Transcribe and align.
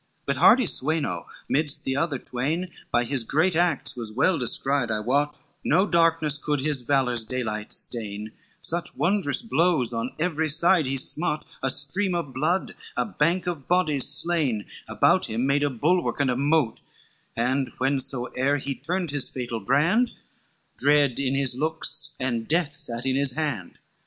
XIX 0.01 0.23
"But 0.25 0.37
hardy 0.37 0.65
Sweno 0.65 1.27
midst 1.47 1.83
the 1.83 1.95
other 1.95 2.17
train, 2.17 2.69
By 2.91 3.03
his 3.03 3.23
great 3.23 3.55
acts 3.55 3.95
was 3.95 4.11
well 4.11 4.39
descried 4.39 4.89
I 4.89 4.99
wot, 4.99 5.37
No 5.63 5.87
darkness 5.87 6.39
could 6.39 6.59
his 6.59 6.81
valor's 6.81 7.23
daylight 7.23 7.71
stain, 7.71 8.31
Such 8.61 8.95
wondrous 8.97 9.43
blows 9.43 9.93
on 9.93 10.15
every 10.17 10.49
side 10.49 10.87
he 10.87 10.97
smote; 10.97 11.45
A 11.61 11.69
stream 11.69 12.15
of 12.15 12.33
blood, 12.33 12.73
a 12.97 13.05
bank 13.05 13.45
of 13.45 13.67
bodies 13.67 14.07
slain, 14.07 14.65
About 14.87 15.27
him 15.27 15.45
made 15.45 15.61
a 15.61 15.69
bulwark, 15.69 16.19
and 16.19 16.31
a 16.31 16.35
mote, 16.35 16.81
And 17.35 17.71
when 17.77 17.99
soe'er 17.99 18.57
he 18.57 18.73
turned 18.73 19.11
his 19.11 19.29
fatal 19.29 19.59
brand, 19.59 20.09
Dread 20.79 21.19
in 21.19 21.35
his 21.35 21.55
looks 21.55 22.15
and 22.19 22.47
death 22.47 22.75
sate 22.75 23.05
in 23.05 23.15
his 23.15 23.33
hand. 23.33 23.77